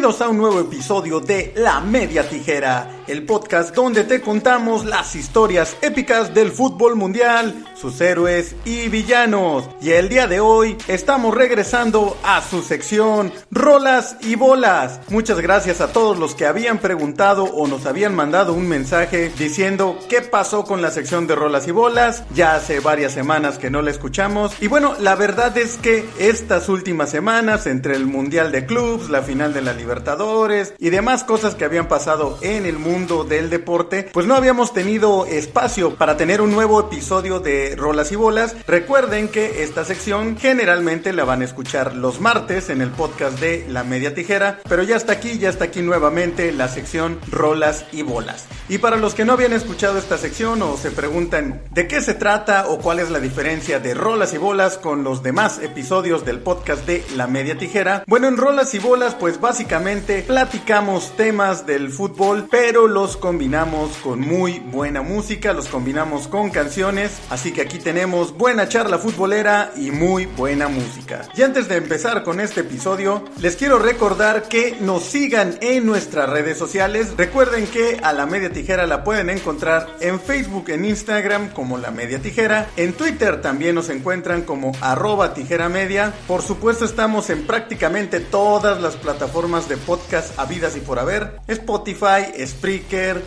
[0.00, 5.16] Bienvenidos a un nuevo episodio de La Media Tijera, el podcast donde te contamos las
[5.16, 9.68] historias épicas del fútbol mundial, sus héroes y villanos.
[9.82, 15.00] Y el día de hoy estamos regresando a su sección Rolas y Bolas.
[15.08, 19.98] Muchas gracias a todos los que habían preguntado o nos habían mandado un mensaje diciendo
[20.08, 22.22] qué pasó con la sección de Rolas y Bolas.
[22.34, 24.54] Ya hace varias semanas que no la escuchamos.
[24.60, 29.22] Y bueno, la verdad es que estas últimas semanas, entre el Mundial de Clubs, la
[29.22, 34.10] final de la Libertadores y demás cosas que habían pasado en el mundo del deporte,
[34.12, 38.54] pues no habíamos tenido espacio para tener un nuevo episodio de Rolas y Bolas.
[38.66, 43.64] Recuerden que esta sección generalmente la van a escuchar los martes en el podcast de
[43.68, 48.02] La Media Tijera, pero ya está aquí, ya está aquí nuevamente la sección Rolas y
[48.02, 48.44] Bolas.
[48.68, 52.14] Y para los que no habían escuchado esta sección o se preguntan de qué se
[52.14, 56.40] trata o cuál es la diferencia de Rolas y Bolas con los demás episodios del
[56.40, 61.90] podcast de La Media Tijera, bueno, en Rolas y Bolas pues básicamente platicamos temas del
[61.90, 67.78] fútbol, pero los combinamos con muy buena música, los combinamos con canciones, así que aquí
[67.78, 71.22] tenemos buena charla futbolera y muy buena música.
[71.34, 76.28] Y antes de empezar con este episodio, les quiero recordar que nos sigan en nuestras
[76.28, 77.14] redes sociales.
[77.16, 81.92] Recuerden que a la media tijera la pueden encontrar en Facebook, en Instagram como la
[81.92, 86.12] media tijera, en Twitter también nos encuentran como arroba tijera media.
[86.26, 91.40] Por supuesto estamos en prácticamente todas las plataformas de podcast habidas y por haber.
[91.46, 92.79] Spotify, Spreaker,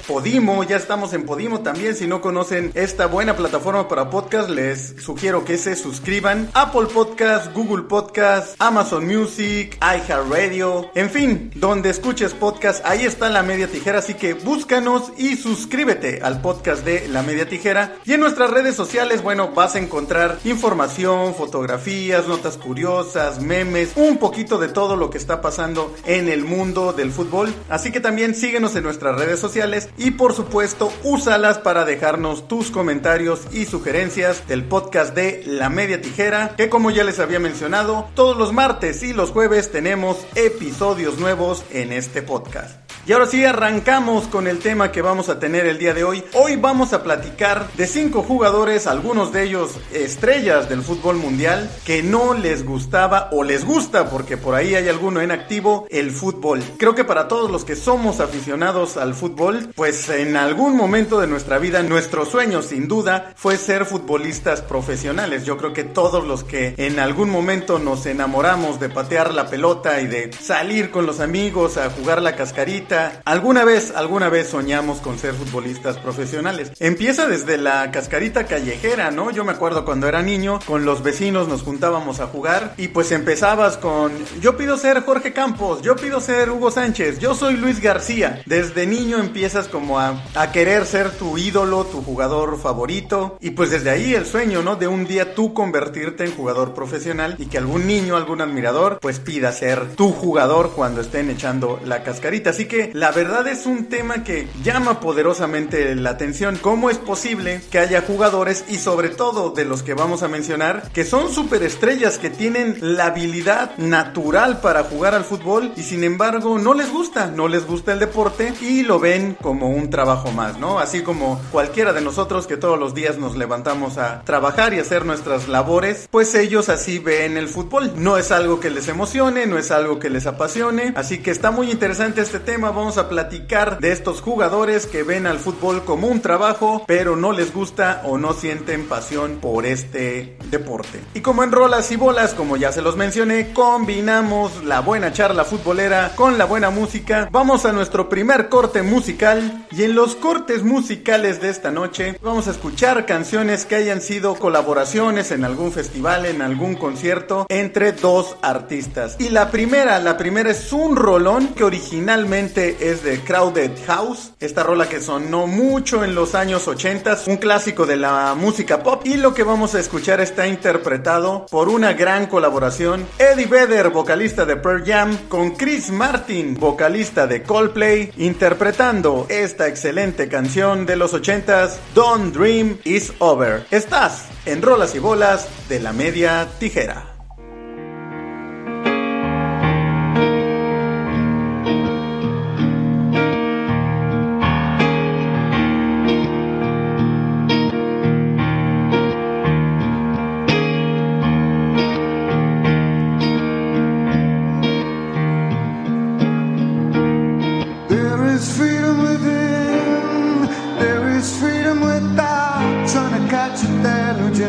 [0.08, 1.96] Podimo, ya estamos en Podimo también.
[1.96, 6.50] Si no conocen esta buena plataforma para podcast, les sugiero que se suscriban.
[6.54, 13.44] Apple Podcast, Google Podcast, Amazon Music, iHeartRadio, en fin, donde escuches podcast, ahí está la
[13.44, 17.96] media tijera, así que búscanos y suscríbete al podcast de La Media Tijera.
[18.06, 24.18] Y en nuestras redes sociales, bueno, vas a encontrar información, fotografías, notas curiosas, memes, un
[24.18, 27.54] poquito de todo lo que está pasando en el mundo del fútbol.
[27.70, 32.72] Así que también síguenos en nuestras redes sociales y por supuesto úsalas para dejarnos tus
[32.72, 38.10] comentarios y sugerencias del podcast de La Media Tijera, que como ya les había mencionado,
[38.16, 42.93] todos los martes y los jueves tenemos episodios nuevos en este podcast.
[43.06, 46.24] Y ahora sí arrancamos con el tema que vamos a tener el día de hoy.
[46.36, 52.02] Hoy vamos a platicar de cinco jugadores, algunos de ellos estrellas del fútbol mundial, que
[52.02, 56.64] no les gustaba o les gusta, porque por ahí hay alguno en activo, el fútbol.
[56.78, 61.28] Creo que para todos los que somos aficionados al fútbol, pues en algún momento de
[61.28, 65.44] nuestra vida, nuestro sueño sin duda fue ser futbolistas profesionales.
[65.44, 70.00] Yo creo que todos los que en algún momento nos enamoramos de patear la pelota
[70.00, 72.93] y de salir con los amigos a jugar la cascarita,
[73.26, 76.72] alguna vez, alguna vez soñamos con ser futbolistas profesionales.
[76.80, 79.32] Empieza desde la cascarita callejera, ¿no?
[79.32, 83.12] Yo me acuerdo cuando era niño, con los vecinos nos juntábamos a jugar y pues
[83.12, 84.12] empezabas con,
[84.42, 88.42] yo pido ser Jorge Campos, yo pido ser Hugo Sánchez, yo soy Luis García.
[88.46, 90.22] Desde niño empiezas como a,
[90.52, 94.76] querer ser tu ídolo, tu jugador favorito y pues desde ahí el sueño, ¿no?
[94.76, 99.20] De un día tú convertirte en jugador profesional y que algún niño, algún admirador, pues
[99.20, 102.52] pida ser tu jugador cuando estén echando la cascarita.
[102.52, 106.58] Así que la verdad es un tema que llama poderosamente la atención.
[106.62, 110.90] ¿Cómo es posible que haya jugadores y sobre todo de los que vamos a mencionar
[110.94, 116.60] que son superestrellas que tienen la habilidad natural para jugar al fútbol y sin embargo
[116.60, 120.60] no les gusta, no les gusta el deporte y lo ven como un trabajo más,
[120.60, 120.80] ¿no?
[120.80, 125.06] Así como cualquiera de nosotros que todos los días nos levantamos a trabajar y hacer
[125.06, 127.94] nuestras labores, pues ellos así ven el fútbol.
[127.96, 131.52] No es algo que les emocione, no es algo que les apasione, así que está
[131.52, 136.08] muy interesante este tema vamos a platicar de estos jugadores que ven al fútbol como
[136.08, 141.00] un trabajo, pero no les gusta o no sienten pasión por este deporte.
[141.14, 145.46] Y como en rolas y bolas, como ya se los mencioné, combinamos la buena charla
[145.46, 147.30] futbolera con la buena música.
[147.32, 152.48] Vamos a nuestro primer corte musical y en los cortes musicales de esta noche vamos
[152.48, 158.36] a escuchar canciones que hayan sido colaboraciones en algún festival, en algún concierto entre dos
[158.42, 159.16] artistas.
[159.20, 164.64] Y la primera, la primera es un rolón que originalmente es de Crowded House, esta
[164.64, 169.18] rola que sonó mucho en los años 80, un clásico de la música pop y
[169.18, 174.56] lo que vamos a escuchar está interpretado por una gran colaboración, Eddie Vedder, vocalista de
[174.56, 181.78] Pearl Jam, con Chris Martin, vocalista de Coldplay, interpretando esta excelente canción de los 80s,
[181.94, 183.66] Don't Dream Is Over.
[183.72, 187.13] Estás en Rolas y Bolas de la Media Tijera.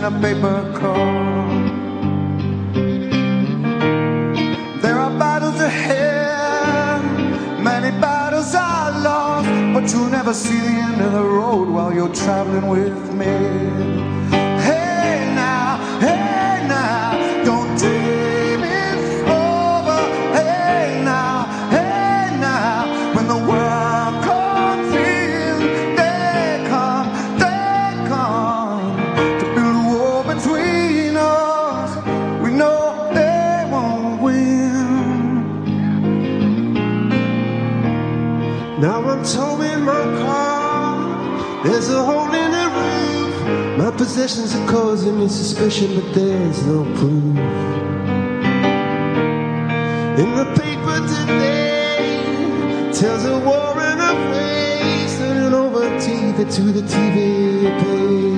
[0.03, 1.45] A paper car.
[4.83, 7.03] There are battles ahead,
[7.63, 12.15] many battles are lost, but you'll never see the end of the road while you're
[12.15, 14.14] traveling with me.
[44.25, 47.37] Possessions are causing me suspicion, but there's no proof.
[50.19, 52.23] In the paper today,
[52.91, 58.34] tells a war in a face, turning over TV to the TV page.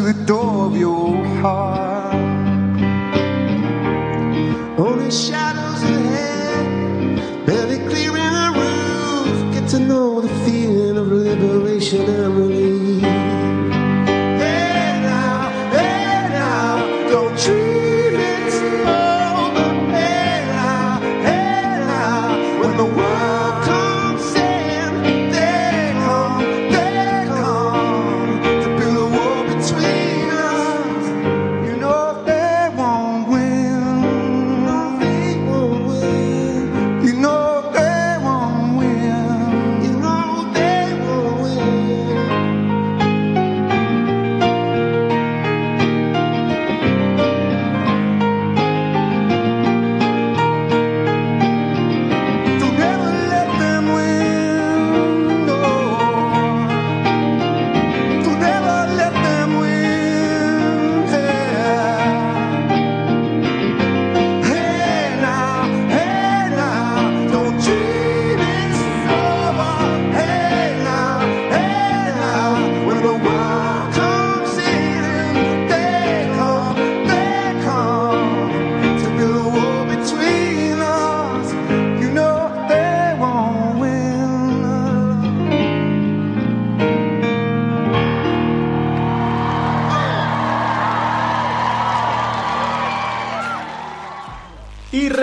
[0.00, 0.39] The door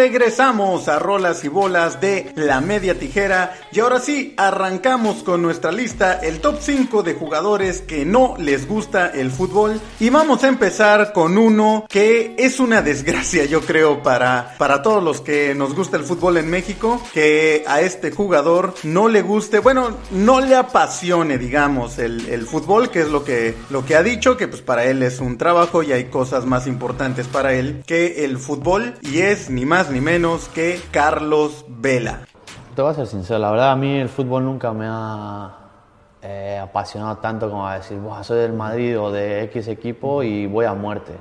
[0.08, 5.70] regresamos a rolas y bolas de la media tijera y ahora sí, arrancamos con nuestra
[5.70, 9.82] lista, el top 5 de jugadores que no les gusta el fútbol.
[10.00, 15.04] Y vamos a empezar con uno que es una desgracia yo creo para, para todos
[15.04, 19.60] los que nos gusta el fútbol en México, que a este jugador no le guste,
[19.60, 24.04] bueno, no le apasione digamos el, el fútbol, que es lo que, lo que ha
[24.04, 27.84] dicho, que pues para él es un trabajo y hay cosas más importantes para él
[27.86, 30.07] que el fútbol y es ni más ni menos
[30.54, 32.22] que Carlos Vela.
[32.74, 35.52] Te voy a ser sincero, la verdad a mí el fútbol nunca me ha
[36.22, 40.64] eh, apasionado tanto como a decir, soy del Madrid o de X equipo y voy
[40.64, 41.12] a muerte.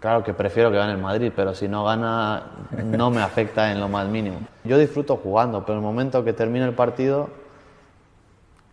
[0.00, 2.50] Claro que prefiero que gane el Madrid, pero si no gana
[2.84, 4.40] no me afecta en lo más mínimo.
[4.64, 7.30] Yo disfruto jugando, pero el momento que termina el partido,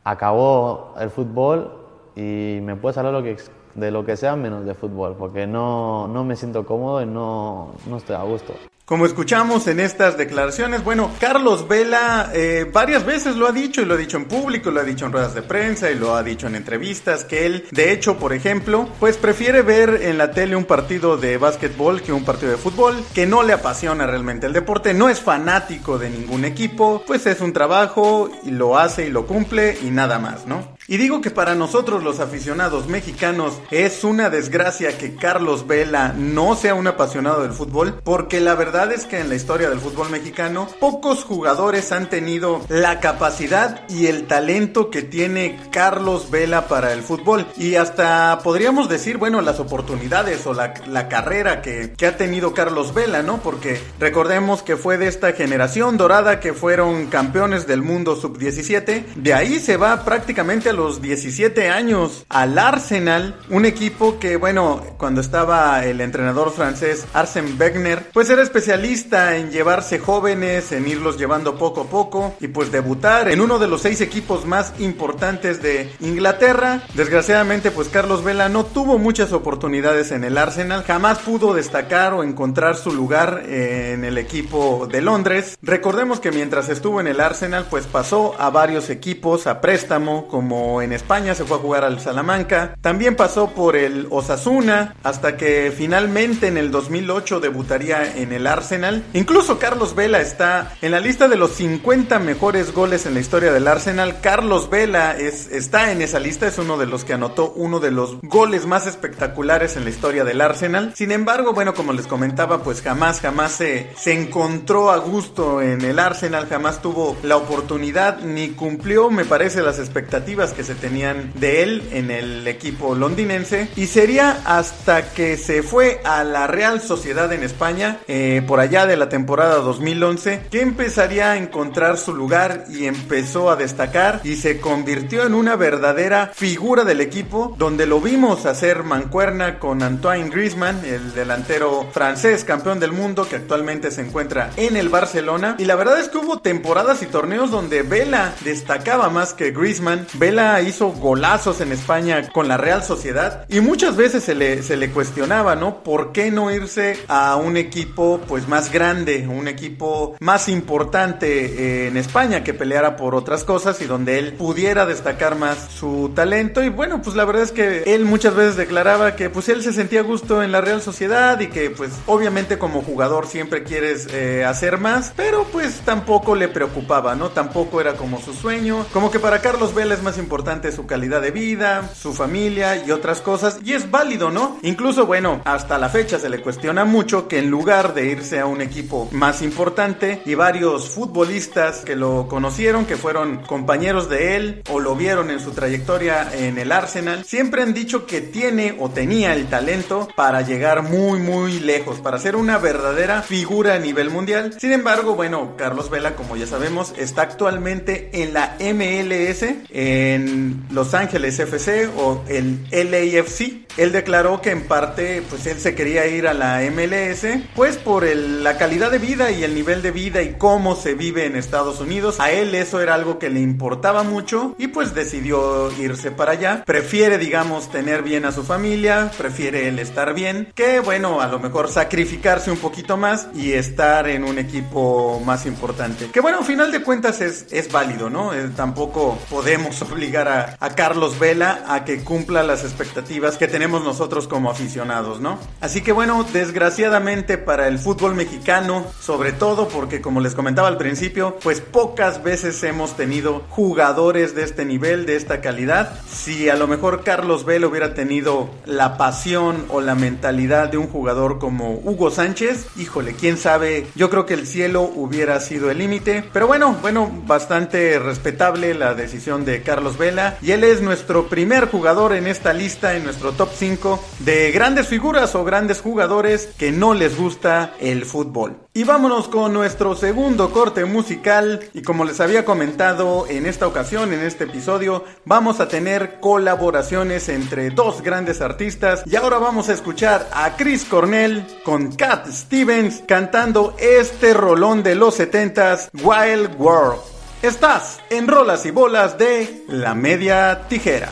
[0.04, 1.72] acabó el fútbol
[2.18, 3.38] y me puedes hablar lo que,
[3.76, 7.76] de lo que sea menos de fútbol, porque no, no me siento cómodo y no,
[7.88, 8.54] no estoy a gusto.
[8.86, 13.86] Como escuchamos en estas declaraciones, bueno, Carlos Vela eh, varias veces lo ha dicho y
[13.86, 16.22] lo ha dicho en público, lo ha dicho en ruedas de prensa y lo ha
[16.22, 20.58] dicho en entrevistas, que él, de hecho, por ejemplo, pues prefiere ver en la tele
[20.58, 24.54] un partido de básquetbol que un partido de fútbol, que no le apasiona realmente el
[24.54, 29.12] deporte, no es fanático de ningún equipo, pues es un trabajo y lo hace y
[29.12, 30.73] lo cumple y nada más, ¿no?
[30.88, 36.56] Y digo que para nosotros los aficionados mexicanos es una desgracia que Carlos Vela no
[36.56, 40.10] sea un apasionado del fútbol, porque la verdad es que en la historia del fútbol
[40.10, 46.92] mexicano pocos jugadores han tenido la capacidad y el talento que tiene Carlos Vela para
[46.92, 47.46] el fútbol.
[47.58, 50.74] Y hasta podríamos decir, bueno, las oportunidades o la,
[51.08, 53.38] carrera que, que ha tenido Carlos Vela, ¿no?
[53.42, 59.14] Porque recordemos que fue de esta generación dorada que fueron campeones del mundo sub-17.
[59.16, 65.22] De ahí se va prácticamente los 17 años al Arsenal, un equipo que, bueno, cuando
[65.22, 71.56] estaba el entrenador francés Arsène Wenger, pues era especialista en llevarse jóvenes, en irlos llevando
[71.58, 75.92] poco a poco y pues debutar en uno de los seis equipos más importantes de
[76.00, 76.84] Inglaterra.
[76.94, 82.24] Desgraciadamente, pues Carlos Vela no tuvo muchas oportunidades en el Arsenal, jamás pudo destacar o
[82.24, 85.58] encontrar su lugar en el equipo de Londres.
[85.62, 90.63] Recordemos que mientras estuvo en el Arsenal, pues pasó a varios equipos a préstamo como
[90.82, 92.76] en España, se fue a jugar al Salamanca.
[92.82, 99.04] También pasó por el Osasuna hasta que finalmente en el 2008 debutaría en el Arsenal.
[99.14, 103.52] Incluso Carlos Vela está en la lista de los 50 mejores goles en la historia
[103.52, 104.20] del Arsenal.
[104.22, 107.92] Carlos Vela es, está en esa lista, es uno de los que anotó uno de
[107.92, 110.94] los goles más espectaculares en la historia del Arsenal.
[110.96, 115.82] Sin embargo, bueno, como les comentaba, pues jamás, jamás se, se encontró a gusto en
[115.82, 121.32] el Arsenal, jamás tuvo la oportunidad ni cumplió, me parece, las expectativas que se tenían
[121.36, 123.70] de él en el equipo londinense.
[123.76, 128.86] Y sería hasta que se fue a la Real Sociedad en España, eh, por allá
[128.86, 134.36] de la temporada 2011, que empezaría a encontrar su lugar y empezó a destacar y
[134.36, 140.30] se convirtió en una verdadera figura del equipo, donde lo vimos hacer mancuerna con Antoine
[140.30, 145.56] Griezmann, el delantero francés campeón del mundo que actualmente se encuentra en el Barcelona.
[145.58, 150.08] Y la verdad es que hubo temporadas y torneos donde Vela destacaba más que Griezmann.
[150.14, 154.78] Vela hizo golazos en España con la Real Sociedad y muchas veces se le, se
[154.78, 155.84] le cuestionaba, ¿no?
[155.84, 161.88] ¿Por qué no irse a un equipo pues más grande, un equipo más importante eh,
[161.88, 166.64] en España que peleara por otras cosas y donde él pudiera destacar más su talento?
[166.64, 169.74] Y bueno, pues la verdad es que él muchas veces declaraba que pues él se
[169.74, 174.08] sentía a gusto en la Real Sociedad y que pues obviamente como jugador siempre quieres
[174.12, 177.30] eh, hacer más, pero pues tampoco le preocupaba, ¿no?
[177.30, 180.88] Tampoco era como su sueño, como que para Carlos Vela es más importante importante su
[180.88, 183.60] calidad de vida, su familia y otras cosas.
[183.64, 184.58] Y es válido, ¿no?
[184.64, 188.48] Incluso, bueno, hasta la fecha se le cuestiona mucho que en lugar de irse a
[188.48, 194.64] un equipo más importante y varios futbolistas que lo conocieron, que fueron compañeros de él
[194.72, 198.90] o lo vieron en su trayectoria en el Arsenal, siempre han dicho que tiene o
[198.90, 204.10] tenía el talento para llegar muy, muy lejos, para ser una verdadera figura a nivel
[204.10, 204.56] mundial.
[204.60, 210.23] Sin embargo, bueno, Carlos Vela, como ya sabemos, está actualmente en la MLS, en
[210.72, 213.64] los Ángeles FC o el LAFC.
[213.76, 217.26] Él declaró que en parte pues él se quería ir a la MLS
[217.56, 221.26] pues por la calidad de vida y el nivel de vida y cómo se vive
[221.26, 222.20] en Estados Unidos.
[222.20, 226.64] A él eso era algo que le importaba mucho y pues decidió irse para allá.
[226.66, 231.40] Prefiere digamos tener bien a su familia, prefiere él estar bien que bueno a lo
[231.40, 236.10] mejor sacrificarse un poquito más y estar en un equipo más importante.
[236.12, 238.34] Que bueno, al final de cuentas es, es válido, ¿no?
[238.34, 244.28] Eh, tampoco podemos obligar a, Carlos Vela a que cumpla las expectativas que tenemos nosotros
[244.28, 245.40] como aficionados, ¿no?
[245.62, 250.78] Así que bueno, desgraciadamente para el fútbol mexicano, sobre todo porque como les comentaba al
[250.78, 256.00] principio, pues pocas veces hemos tenido jugadores de este nivel, de esta calidad.
[256.10, 260.88] Si a lo mejor Carlos Vela hubiera tenido la pasión o la mentalidad de un
[260.88, 265.80] jugador como Hugo Sánchez, híjole, quién sabe, yo creo que el cielo hubiera sido el
[265.80, 266.24] límite.
[266.34, 270.03] Pero bueno, bueno, bastante respetable la decisión de Carlos Vela
[270.42, 274.88] y él es nuestro primer jugador en esta lista, en nuestro top 5 de grandes
[274.88, 278.58] figuras o grandes jugadores que no les gusta el fútbol.
[278.74, 284.12] Y vámonos con nuestro segundo corte musical y como les había comentado en esta ocasión,
[284.12, 289.74] en este episodio, vamos a tener colaboraciones entre dos grandes artistas y ahora vamos a
[289.74, 297.13] escuchar a Chris Cornell con Cat Stevens cantando este rolón de los 70s, Wild World.
[297.44, 301.10] Estás en Rolas y Bolas de La Media Tijera.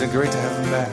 [0.00, 0.88] it great to have him back.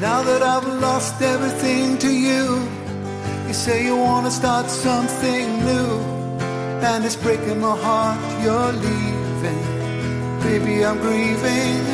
[0.00, 2.68] Now that I've lost everything to you,
[3.46, 6.00] you say you wanna start something new,
[6.82, 9.11] and it's breaking my heart you're leaving.
[9.42, 11.84] Baby, I'm grieving.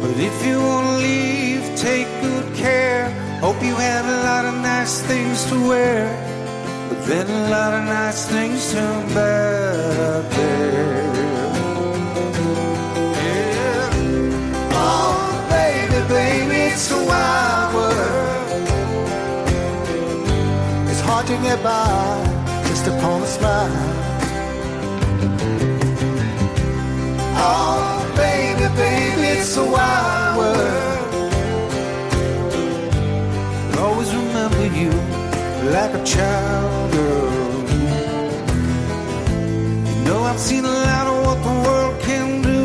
[0.00, 3.10] But if you wanna leave, take good care.
[3.40, 6.06] Hope you have a lot of nice things to wear.
[6.88, 11.02] But then a lot of nice things turn bad out there.
[14.72, 18.68] Oh, baby, baby, it's a wild world.
[20.90, 22.22] It's hard to get by
[22.68, 24.07] just upon a smile.
[27.40, 31.32] Oh, baby, baby, it's a wild world.
[33.74, 34.90] I'll always remember you
[35.70, 37.32] like a child girl.
[39.88, 42.62] You know I've seen a lot of what the world can do,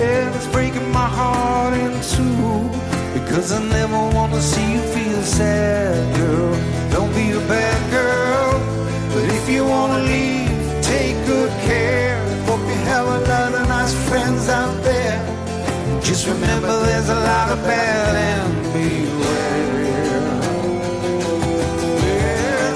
[0.00, 2.70] and it's breaking my heart in two.
[3.18, 6.77] Because I never want to see you feel sad, girl.
[16.30, 19.84] Remember there's a lot of bad and beware.
[22.06, 22.74] Yeah.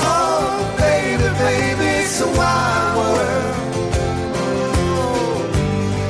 [0.00, 3.54] Oh, baby, baby, it's a wild world.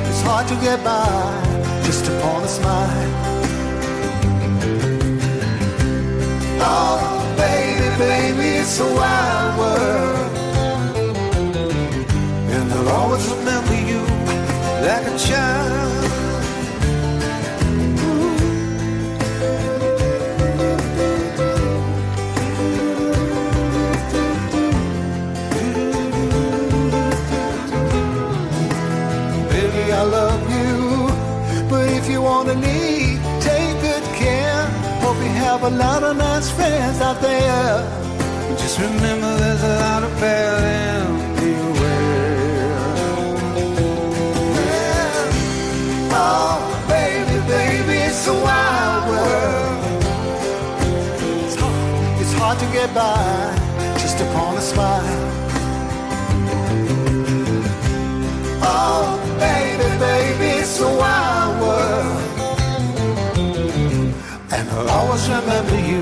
[0.09, 1.05] It's hard to get by
[1.85, 3.11] just upon a smile.
[6.61, 6.97] Oh,
[7.35, 10.37] baby, baby, it's a wild world.
[12.55, 14.01] And I'll always remember you
[14.87, 16.02] like a child.
[35.63, 38.57] Have a lot of nice friends out there.
[38.57, 40.92] Just remember, there's a lot of bad
[65.13, 66.01] always remember you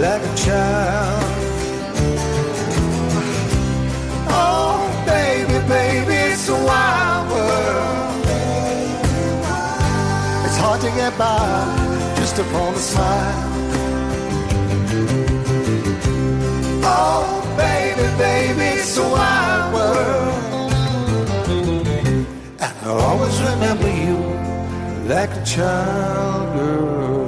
[0.00, 1.24] like a child.
[4.30, 8.24] Oh, baby, baby, it's a wild world.
[10.46, 13.50] It's hard to get by just upon a smile.
[16.84, 20.72] Oh, baby, baby, it's a wild world.
[22.60, 24.16] And I'll always remember you
[25.06, 27.21] like a child girl.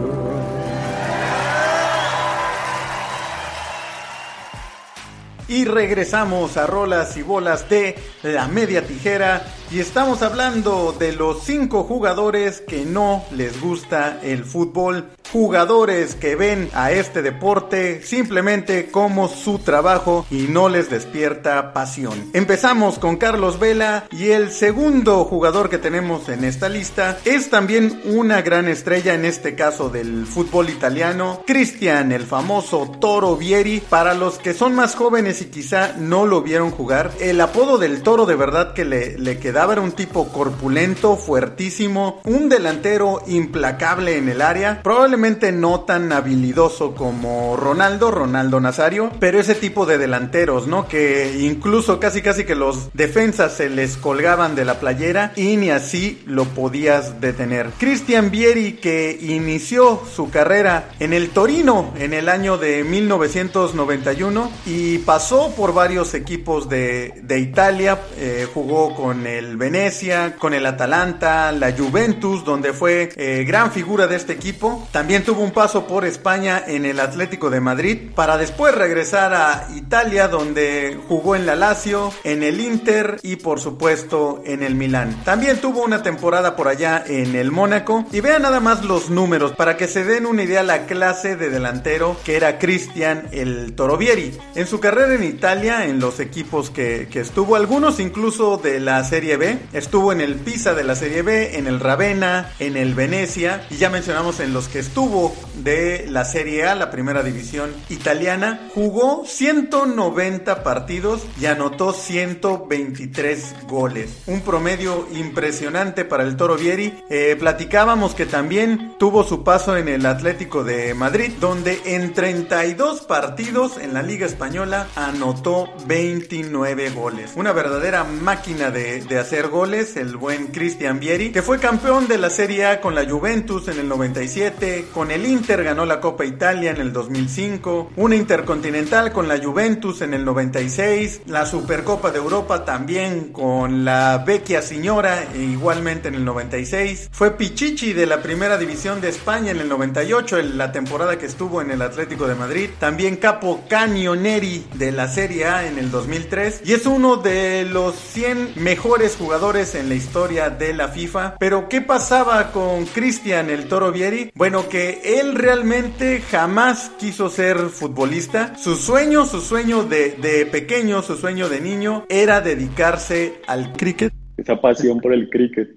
[5.55, 11.45] Y regresamos a rolas y bolas de la media tijera y estamos hablando de los
[11.45, 15.14] cinco jugadores que no les gusta el fútbol.
[15.33, 22.31] Jugadores que ven a este deporte simplemente como su trabajo y no les despierta pasión.
[22.33, 28.01] Empezamos con Carlos Vela y el segundo jugador que tenemos en esta lista es también
[28.05, 33.81] una gran estrella en este caso del fútbol italiano, Cristian, el famoso Toro Vieri.
[33.81, 38.03] Para los que son más jóvenes y quizá no lo vieron jugar, el apodo del
[38.03, 44.17] Toro de verdad que le, le quedaba era un tipo corpulento, fuertísimo, un delantero implacable
[44.17, 49.97] en el área, probablemente no tan habilidoso como Ronaldo, Ronaldo Nazario, pero ese tipo de
[49.97, 50.89] delanteros, ¿no?
[50.89, 55.71] Que incluso casi casi que los defensas se les colgaban de la playera y ni
[55.71, 57.71] así lo podías detener.
[57.79, 64.99] Cristian Vieri que inició su carrera en el Torino en el año de 1991 y
[64.99, 71.73] pasó por varios equipos de, Italia, eh, jugó con el Venecia, con el Atalanta, la
[71.73, 74.89] Juventus, donde fue eh, gran figura de este equipo.
[75.25, 80.29] Tuvo un paso por España en el Atlético de Madrid, para después regresar a Italia,
[80.29, 85.23] donde jugó en la Lazio, en el Inter y por supuesto en el Milán.
[85.25, 88.05] También tuvo una temporada por allá en el Mónaco.
[88.13, 91.51] Y vean nada más los números para que se den una idea la clase de
[91.51, 94.37] delantero que era Cristian el Torovieri.
[94.55, 99.05] En su carrera en Italia, en los equipos que, que estuvo, algunos incluso de la
[99.05, 102.95] Serie B, estuvo en el Pisa de la Serie B, en el Ravenna, en el
[102.95, 107.25] Venecia y ya mencionamos en los que estuvo obtuvo de la Serie A, la primera
[107.25, 114.23] división italiana, jugó 190 partidos y anotó 123 goles.
[114.27, 116.95] Un promedio impresionante para el Toro Vieri.
[117.11, 123.01] Eh, platicábamos que también tuvo su paso en el Atlético de Madrid, donde en 32
[123.01, 127.33] partidos en la Liga Española anotó 29 goles.
[127.35, 132.19] Una verdadera máquina de, de hacer goles, el buen Cristian Vieri, que fue campeón de
[132.19, 136.25] la Serie A con la Juventus en el 97, con el Inter ganó la Copa
[136.25, 142.19] Italia en el 2005, una Intercontinental con la Juventus en el 96, la Supercopa de
[142.19, 148.23] Europa también con la Vecchia Signora e igualmente en el 96, fue Pichichi de la
[148.23, 152.27] Primera División de España en el 98, en la temporada que estuvo en el Atlético
[152.27, 157.17] de Madrid, también Capo Cagnoneri de la Serie A en el 2003 y es uno
[157.17, 161.37] de los 100 mejores jugadores en la historia de la FIFA.
[161.39, 164.31] Pero ¿qué pasaba con Cristian el Toro Vieri?
[164.35, 168.57] Bueno, que él realmente jamás quiso ser futbolista.
[168.57, 174.13] Su sueño, su sueño de, de pequeño, su sueño de niño era dedicarse al cricket.
[174.37, 175.77] Esa pasión por el cricket.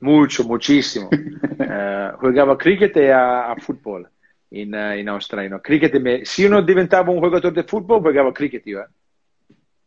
[0.00, 1.08] Mucho, muchísimo.
[1.12, 4.08] uh, jugava cricket e a, a football
[4.50, 5.48] in, uh, in Australia.
[5.48, 5.60] No?
[5.60, 6.24] Cricket me...
[6.24, 8.80] Se uno diventava un giocatore di football, giocava cricket io.
[8.80, 8.88] Eh.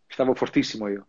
[0.08, 1.08] Stavo fortissimo io.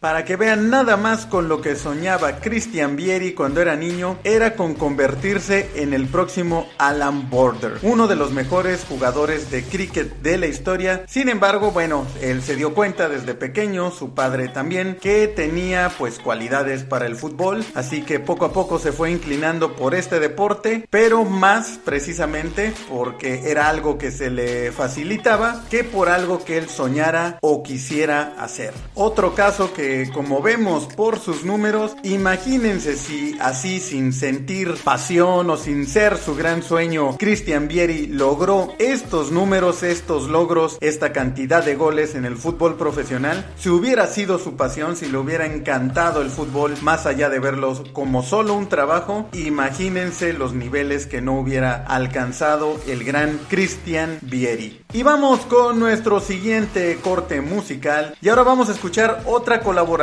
[0.00, 4.54] Para que vean nada más con lo que soñaba Christian Vieri cuando era niño, era
[4.54, 10.38] con convertirse en el próximo Alan Border, uno de los mejores jugadores de cricket de
[10.38, 11.02] la historia.
[11.08, 16.20] Sin embargo, bueno, él se dio cuenta desde pequeño, su padre también, que tenía pues
[16.20, 20.86] cualidades para el fútbol, así que poco a poco se fue inclinando por este deporte,
[20.90, 26.68] pero más precisamente porque era algo que se le facilitaba que por algo que él
[26.68, 28.72] soñara o quisiera hacer.
[28.94, 35.56] Otro caso que como vemos por sus números, imagínense si así sin sentir pasión o
[35.56, 41.74] sin ser su gran sueño, Christian Vieri logró estos números, estos logros, esta cantidad de
[41.74, 43.50] goles en el fútbol profesional.
[43.56, 47.82] Si hubiera sido su pasión, si le hubiera encantado el fútbol, más allá de verlos
[47.92, 54.82] como solo un trabajo, imagínense los niveles que no hubiera alcanzado el gran Christian Vieri.
[54.92, 58.16] Y vamos con nuestro siguiente corte musical.
[58.20, 59.98] Y ahora vamos a escuchar otra colaboración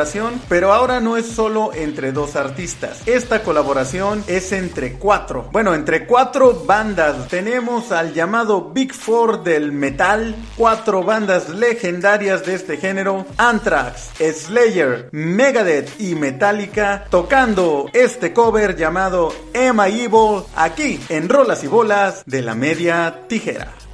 [0.50, 3.02] pero ahora no es solo entre dos artistas.
[3.06, 5.50] Esta colaboración es entre cuatro.
[5.52, 7.28] Bueno, entre cuatro bandas.
[7.28, 15.10] Tenemos al llamado Big Four del metal, cuatro bandas legendarias de este género, Anthrax, Slayer,
[15.12, 22.42] Megadeth y Metallica, tocando este cover llamado Emma Evil aquí en Rolas y Bolas de
[22.42, 23.85] la Media Tijera.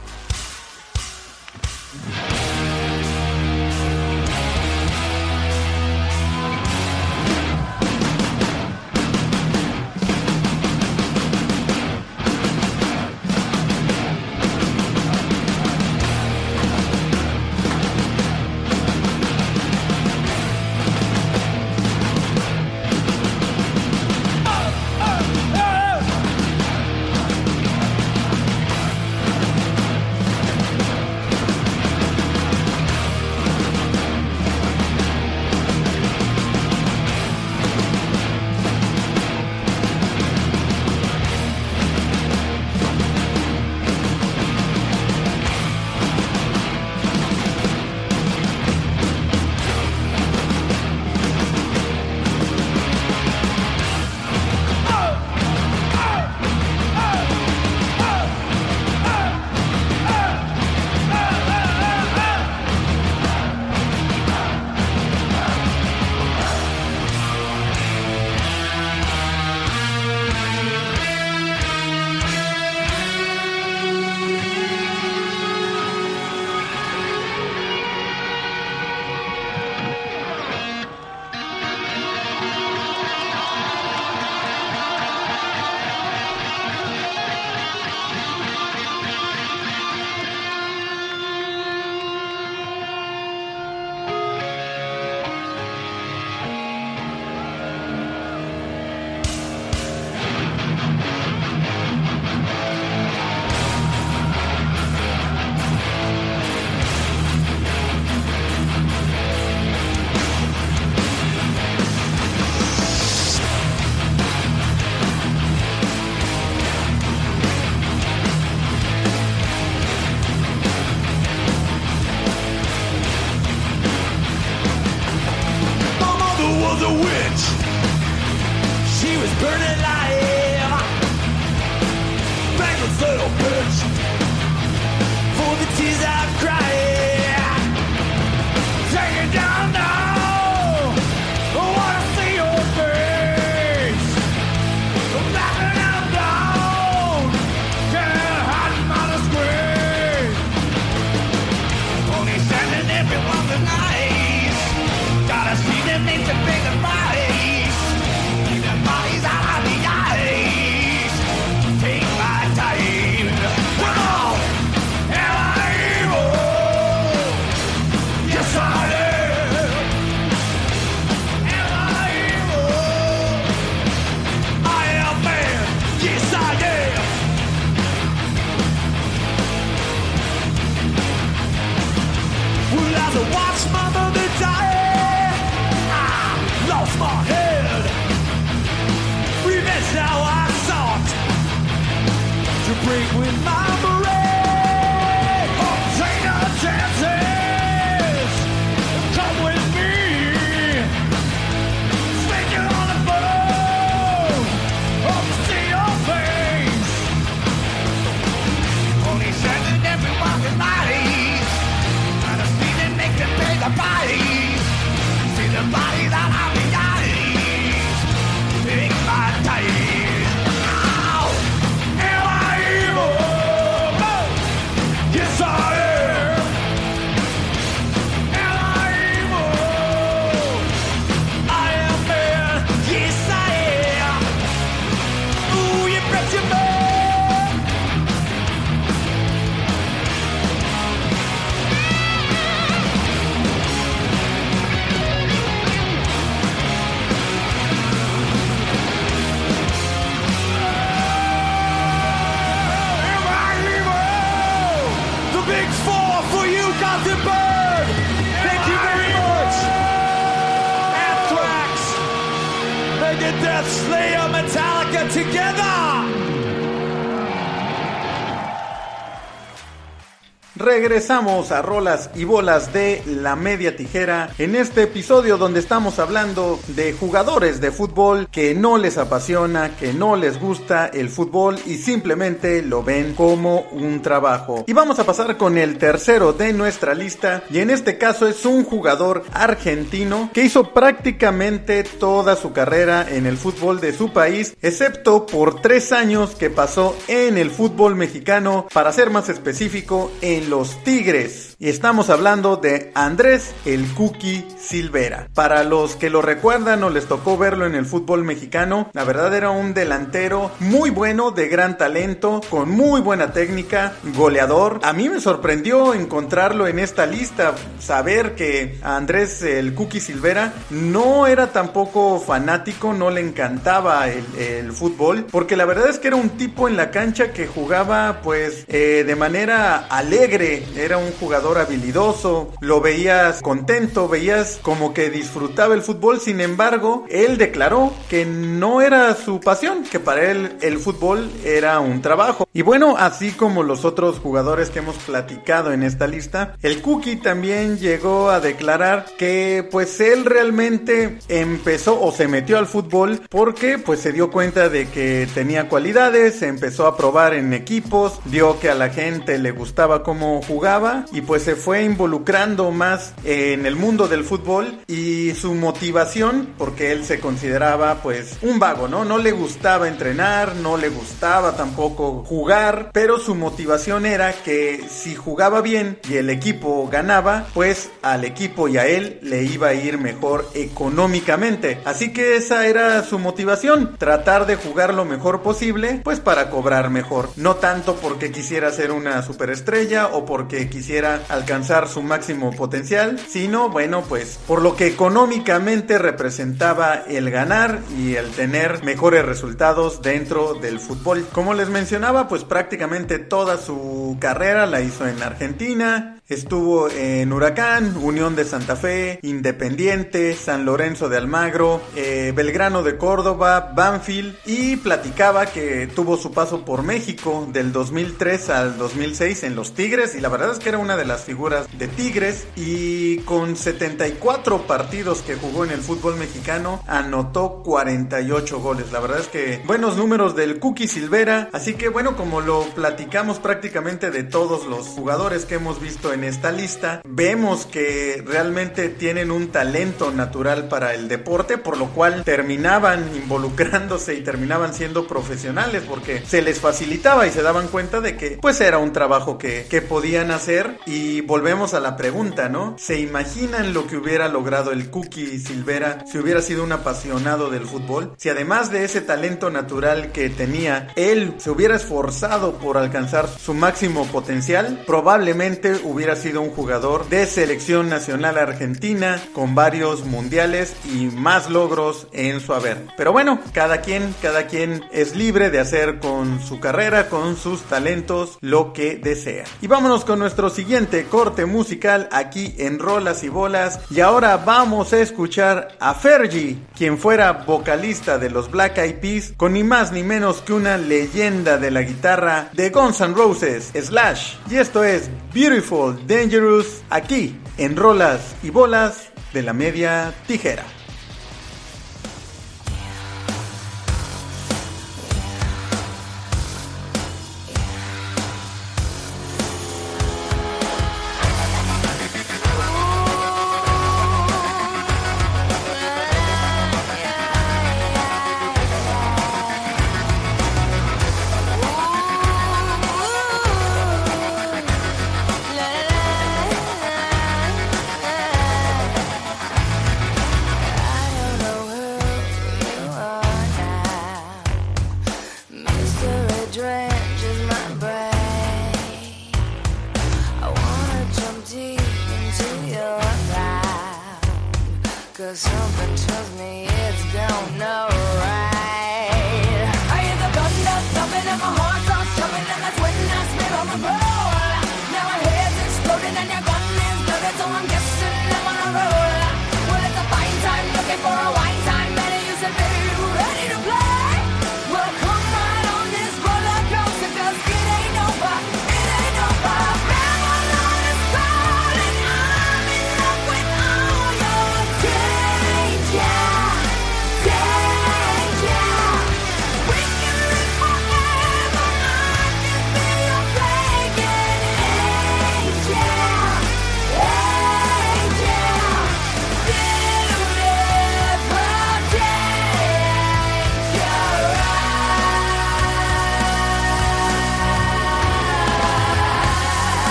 [270.71, 276.61] Regresamos a rolas y bolas de la media tijera en este episodio donde estamos hablando
[276.69, 281.75] de jugadores de fútbol que no les apasiona, que no les gusta el fútbol y
[281.75, 284.63] simplemente lo ven como un trabajo.
[284.65, 288.45] Y vamos a pasar con el tercero de nuestra lista y en este caso es
[288.45, 294.55] un jugador argentino que hizo prácticamente toda su carrera en el fútbol de su país,
[294.61, 300.49] excepto por tres años que pasó en el fútbol mexicano, para ser más específico, en
[300.49, 301.50] los Tigres.
[301.61, 305.27] Y estamos hablando de Andrés el Cookie Silvera.
[305.35, 309.31] Para los que lo recuerdan o les tocó verlo en el fútbol mexicano, la verdad
[309.35, 314.79] era un delantero muy bueno, de gran talento, con muy buena técnica, goleador.
[314.81, 321.27] A mí me sorprendió encontrarlo en esta lista, saber que Andrés el Cookie Silvera no
[321.27, 326.29] era tampoco fanático, no le encantaba el, fútbol, porque la verdad es que era un
[326.29, 332.51] tipo en la cancha que jugaba pues eh, de manera alegre, era un jugador habilidoso,
[332.61, 338.81] lo veías contento, veías como que disfrutaba el fútbol, sin embargo, él declaró que no
[338.81, 342.47] era su pasión, que para él el fútbol era un trabajo.
[342.53, 347.17] Y bueno, así como los otros jugadores que hemos platicado en esta lista, el Cookie
[347.17, 353.77] también llegó a declarar que pues él realmente empezó o se metió al fútbol porque
[353.77, 358.69] pues se dio cuenta de que tenía cualidades, empezó a probar en equipos, vio que
[358.69, 363.75] a la gente le gustaba cómo jugaba y pues se fue involucrando más en el
[363.75, 369.03] mundo del fútbol y su motivación, porque él se consideraba pues un vago, ¿no?
[369.03, 375.15] No le gustaba entrenar, no le gustaba tampoco jugar, pero su motivación era que si
[375.15, 379.73] jugaba bien y el equipo ganaba, pues al equipo y a él le iba a
[379.73, 381.79] ir mejor económicamente.
[381.85, 386.89] Así que esa era su motivación, tratar de jugar lo mejor posible, pues para cobrar
[386.89, 387.29] mejor.
[387.35, 393.69] No tanto porque quisiera ser una superestrella o porque quisiera alcanzar su máximo potencial, sino
[393.69, 400.53] bueno, pues por lo que económicamente representaba el ganar y el tener mejores resultados dentro
[400.55, 401.25] del fútbol.
[401.31, 407.97] Como les mencionaba, pues prácticamente toda su carrera la hizo en Argentina, Estuvo en Huracán,
[407.97, 414.77] Unión de Santa Fe, Independiente, San Lorenzo de Almagro, eh, Belgrano de Córdoba, Banfield y
[414.77, 420.21] platicaba que tuvo su paso por México del 2003 al 2006 en los Tigres y
[420.21, 425.23] la verdad es que era una de las figuras de Tigres y con 74 partidos
[425.23, 428.93] que jugó en el fútbol mexicano anotó 48 goles.
[428.93, 433.39] La verdad es que buenos números del Cookie Silvera, así que bueno, como lo platicamos
[433.39, 439.31] prácticamente de todos los jugadores que hemos visto en esta lista, vemos que realmente tienen
[439.31, 445.83] un talento natural para el deporte, por lo cual terminaban involucrándose y terminaban siendo profesionales
[445.87, 449.65] porque se les facilitaba y se daban cuenta de que pues era un trabajo que,
[449.69, 452.75] que podían hacer y volvemos a la pregunta, ¿no?
[452.77, 457.65] ¿Se imaginan lo que hubiera logrado el Cookie Silvera si hubiera sido un apasionado del
[457.65, 458.13] fútbol?
[458.17, 463.53] Si además de ese talento natural que tenía, él se hubiera esforzado por alcanzar su
[463.53, 470.73] máximo potencial, probablemente hubiera hubiera sido un jugador de selección nacional argentina con varios mundiales
[470.83, 472.87] y más logros en su haber.
[472.97, 477.61] Pero bueno, cada quien, cada quien es libre de hacer con su carrera, con sus
[477.65, 479.43] talentos, lo que desea.
[479.61, 483.79] Y vámonos con nuestro siguiente corte musical aquí en Rolas y Bolas.
[483.91, 489.33] Y ahora vamos a escuchar a Fergie, quien fuera vocalista de los Black Eyed Peas,
[489.37, 493.69] con ni más ni menos que una leyenda de la guitarra de Guns N' Roses,
[493.79, 494.37] Slash.
[494.49, 495.90] Y esto es Beautiful.
[495.91, 500.80] Dangerous aquí en Rolas y Bolas de la Media Tijera.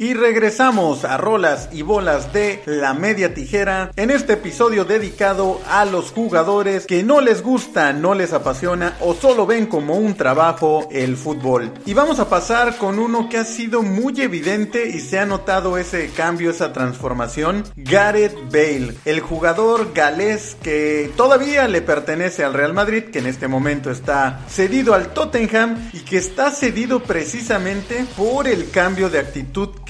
[0.00, 5.84] Y regresamos a rolas y bolas de la media tijera en este episodio dedicado a
[5.84, 10.88] los jugadores que no les gusta, no les apasiona o solo ven como un trabajo
[10.90, 11.74] el fútbol.
[11.84, 15.76] Y vamos a pasar con uno que ha sido muy evidente y se ha notado
[15.76, 17.64] ese cambio, esa transformación.
[17.76, 23.48] Gareth Bale, el jugador galés que todavía le pertenece al Real Madrid, que en este
[23.48, 29.68] momento está cedido al Tottenham y que está cedido precisamente por el cambio de actitud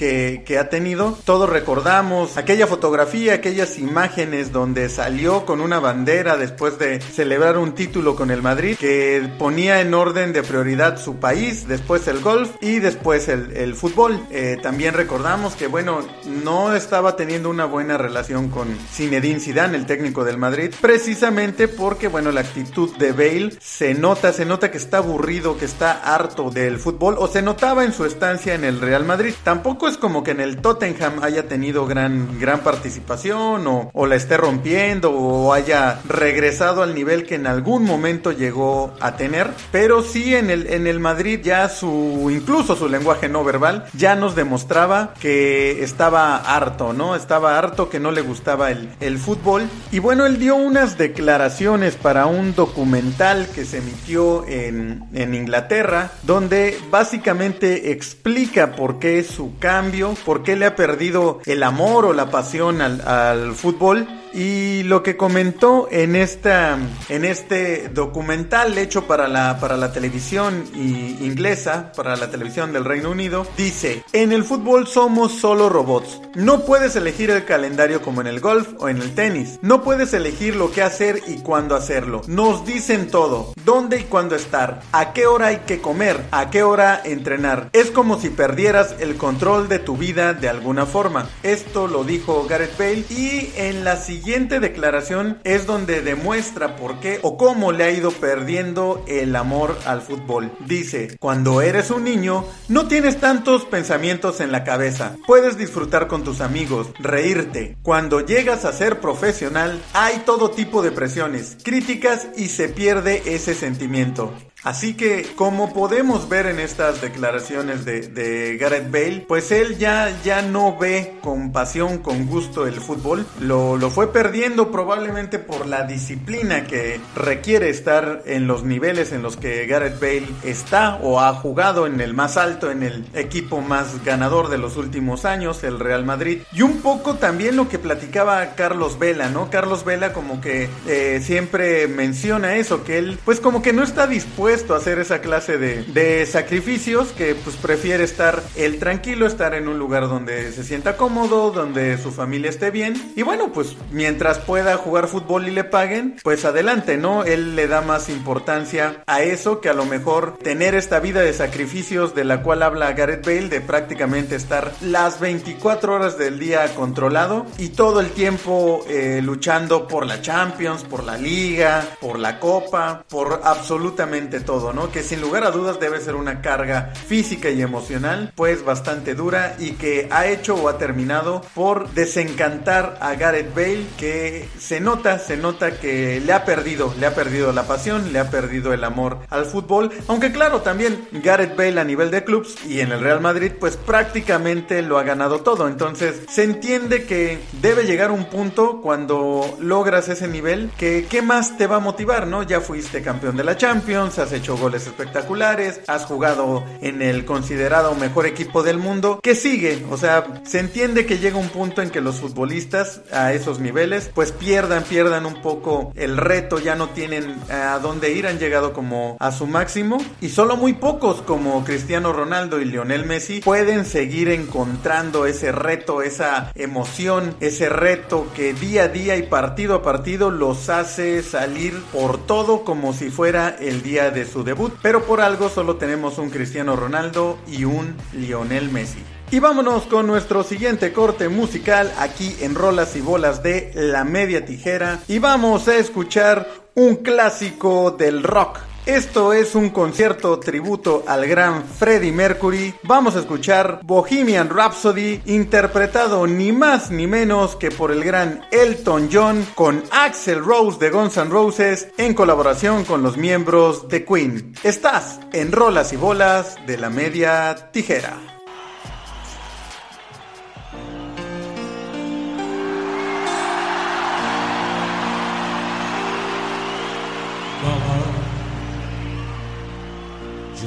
[0.59, 1.17] ha tenido.
[1.25, 7.73] Todos recordamos aquella fotografía, aquellas imágenes donde salió con una bandera después de celebrar un
[7.73, 12.51] título con el Madrid, que ponía en orden de prioridad su país, después el golf
[12.61, 14.19] y después el, fútbol.
[14.29, 15.99] Eh, también recordamos que, bueno,
[16.43, 22.07] no estaba teniendo una buena relación con Zinedine Zidane, el técnico del Madrid, precisamente porque,
[22.07, 26.49] bueno, la actitud de Bale se nota, se nota que está aburrido, que está harto
[26.49, 29.33] del fútbol, o se notaba en su estancia en el Real Madrid.
[29.43, 34.15] Tampoco es como que en el Tottenham haya tenido gran, gran participación o, o la
[34.15, 40.01] esté rompiendo o haya regresado al nivel que en algún momento llegó a tener, pero
[40.01, 44.35] sí en el, en el Madrid ya su, incluso su lenguaje no verbal ya nos
[44.35, 47.15] demostraba que estaba harto, ¿no?
[47.15, 49.67] Estaba harto, que no le gustaba el, el fútbol.
[49.91, 56.11] Y bueno, él dio unas declaraciones para un documental que se emitió en, en Inglaterra,
[56.23, 59.80] donde básicamente explica por qué su cambio,
[60.23, 65.03] por qué le ha perdido el amor o la pasión al, al fútbol y lo
[65.03, 66.77] que comentó en esta
[67.09, 73.11] en este documental hecho para la para la televisión inglesa, para la televisión del Reino
[73.11, 76.21] Unido, dice, "En el fútbol somos solo robots.
[76.35, 79.59] No puedes elegir el calendario como en el golf o en el tenis.
[79.61, 82.21] No puedes elegir lo que hacer y cuándo hacerlo.
[82.27, 86.63] Nos dicen todo, dónde y cuándo estar, a qué hora hay que comer, a qué
[86.63, 87.69] hora entrenar.
[87.73, 92.45] Es como si perdieras el control de tu vida de alguna forma." Esto lo dijo
[92.47, 97.71] Gareth Bale y en la siguiente siguiente declaración es donde demuestra por qué o cómo
[97.71, 100.51] le ha ido perdiendo el amor al fútbol.
[100.67, 105.15] Dice, cuando eres un niño, no tienes tantos pensamientos en la cabeza.
[105.25, 107.77] Puedes disfrutar con tus amigos, reírte.
[107.81, 113.55] Cuando llegas a ser profesional, hay todo tipo de presiones, críticas y se pierde ese
[113.55, 114.31] sentimiento.
[114.63, 120.43] Así que, como podemos ver en estas declaraciones de, Gareth Bale, pues él ya, ya
[120.43, 123.25] no ve con pasión, con gusto el fútbol.
[123.39, 129.23] Lo, lo fue perdiendo probablemente por la disciplina que requiere estar en los niveles en
[129.23, 133.61] los que Gareth Bale está o ha jugado en el más alto, en el equipo
[133.61, 136.43] más ganador de los últimos años, el Real Madrid.
[136.53, 139.49] Y un poco también lo que platicaba Carlos Vela, ¿no?
[139.49, 144.05] Carlos Vela como que eh, siempre menciona eso, que él pues como que no está
[144.05, 149.69] dispuesto a hacer esa clase de, sacrificios que pues prefiere estar él tranquilo, estar en
[149.69, 154.39] un lugar donde se sienta cómodo, donde su familia esté bien y bueno pues mientras
[154.39, 157.23] pueda jugar fútbol y le paguen pues adelante, ¿no?
[157.23, 161.31] Él le da más importancia a eso que a lo mejor tener esta vida de
[161.31, 166.75] sacrificios de la cual habla Gareth Bale de prácticamente estar las 24 horas del día
[166.75, 172.37] controlado y todo el tiempo eh, luchando por la Champions, por la Liga, por la
[172.37, 174.91] Copa, por absolutamente todo, ¿no?
[174.91, 179.55] Que sin lugar a dudas debe ser una carga física y emocional, pues bastante dura
[179.59, 185.19] y que ha hecho o ha terminado por desencantar a Gareth Bale, que se nota,
[185.19, 188.83] se nota que le ha perdido, le ha perdido la pasión, le ha perdido el
[188.83, 192.99] amor al fútbol, aunque claro, también Gareth Bale a nivel de clubs y en el
[192.99, 198.25] Real Madrid, pues prácticamente lo ha ganado todo, entonces se entiende que debe llegar un
[198.25, 202.43] punto cuando logras ese nivel que qué más te va a motivar, ¿no?
[202.43, 207.95] Ya fuiste campeón de la Champions, has hecho goles espectaculares, has jugado en el considerado
[207.95, 211.89] mejor equipo del mundo, que sigue, o sea, se entiende que llega un punto en
[211.89, 216.89] que los futbolistas a esos niveles pues pierdan, pierdan un poco el reto, ya no
[216.89, 221.63] tienen a dónde ir, han llegado como a su máximo y solo muy pocos como
[221.63, 228.53] Cristiano Ronaldo y Lionel Messi pueden seguir encontrando ese reto, esa emoción, ese reto que
[228.53, 233.55] día a día y partido a partido los hace salir por todo como si fuera
[233.59, 238.69] el día su debut, pero por algo solo tenemos un Cristiano Ronaldo y un Lionel
[238.69, 239.03] Messi.
[239.31, 244.45] Y vámonos con nuestro siguiente corte musical aquí en Rolas y Bolas de La Media
[244.45, 251.27] Tijera y vamos a escuchar un clásico del rock esto es un concierto tributo al
[251.27, 252.73] gran Freddie Mercury.
[252.83, 259.09] Vamos a escuchar Bohemian Rhapsody, interpretado ni más ni menos que por el gran Elton
[259.11, 264.53] John con Axel Rose de Guns N' Roses en colaboración con los miembros de Queen.
[264.63, 268.30] Estás en Rolas y Bolas de la Media Tijera.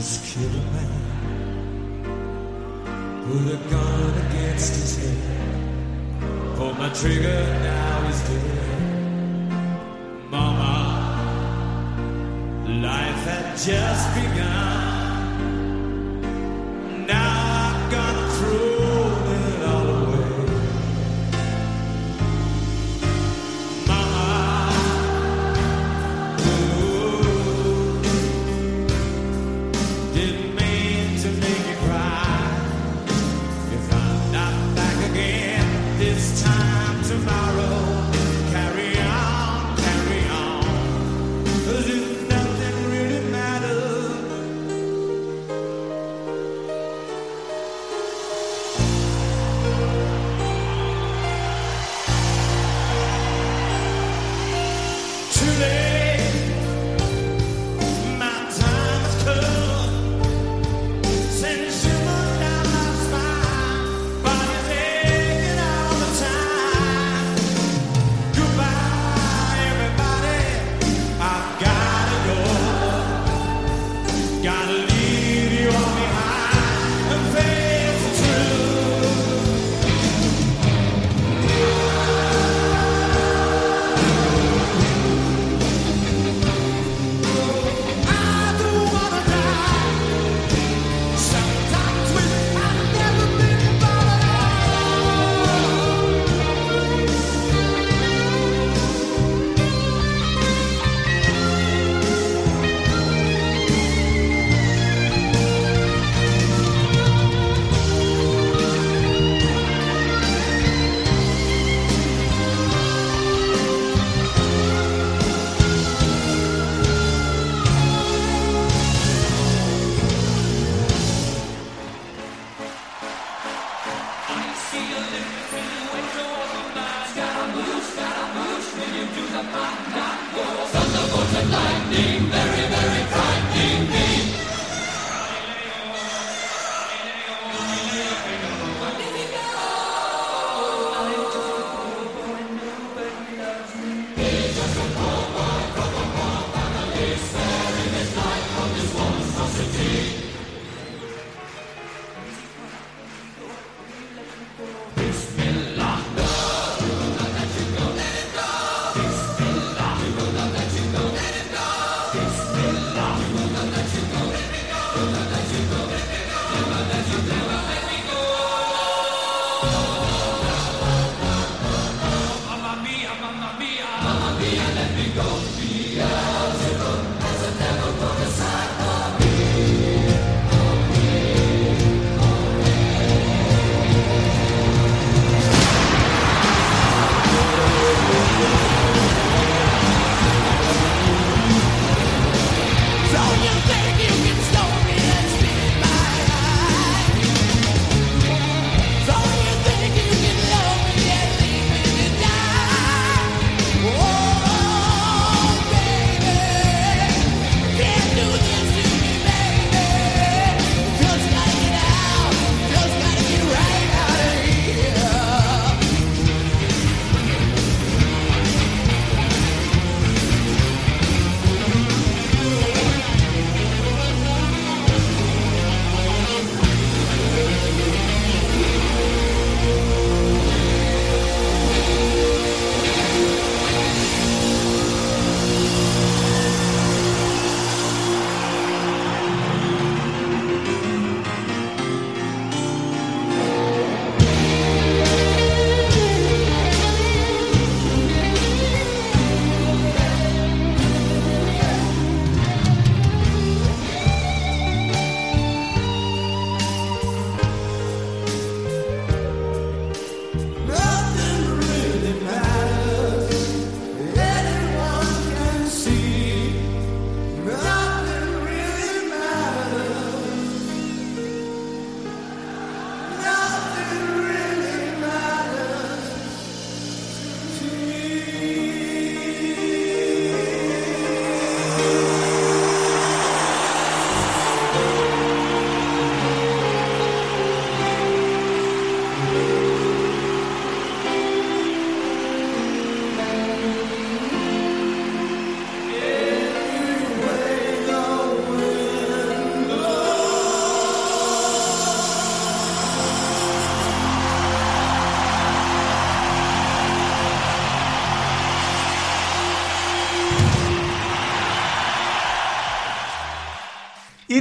[0.05, 0.91] Just killed a man.
[3.25, 5.19] Put a gun against his head.
[6.59, 9.51] For my trigger now He's dead.
[10.31, 10.75] Mama,
[12.69, 14.84] life had just begun.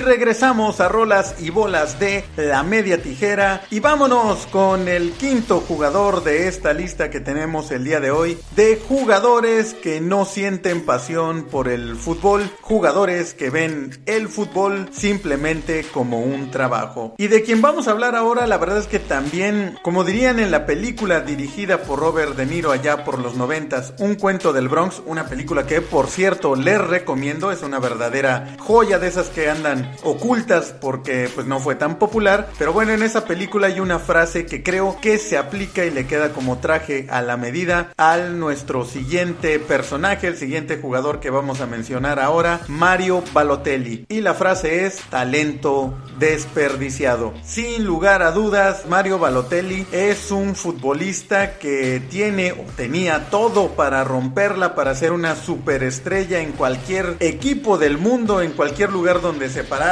[0.04, 6.24] Regresamos a rolas y bolas de la media tijera y vámonos con el quinto jugador
[6.24, 11.46] de esta lista que tenemos el día de hoy de jugadores que no sienten pasión
[11.50, 17.16] por el fútbol, jugadores que ven el fútbol simplemente como un trabajo.
[17.18, 20.52] Y de quien vamos a hablar ahora, la verdad es que también, como dirían en
[20.52, 25.02] la película dirigida por Robert De Niro allá por los noventas, Un cuento del Bronx,
[25.06, 29.93] una película que por cierto les recomiendo, es una verdadera joya de esas que andan
[30.04, 34.46] ocultas porque pues no fue tan popular, pero bueno, en esa película hay una frase
[34.46, 38.86] que creo que se aplica y le queda como traje a la medida al nuestro
[38.86, 44.06] siguiente personaje, el siguiente jugador que vamos a mencionar ahora, Mario Balotelli.
[44.10, 47.34] Y la frase es talento desperdiciado.
[47.44, 54.04] Sin lugar a dudas, Mario Balotelli es un futbolista que tiene o tenía todo para
[54.04, 59.64] romperla, para ser una superestrella en cualquier equipo del mundo, en cualquier lugar donde se
[59.64, 59.83] parara.